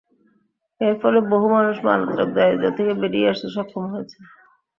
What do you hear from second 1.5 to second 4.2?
মানুষ মারাত্মক দারিদ্র্য থেকে বেরিয়ে আসতে সক্ষম হয়েছে।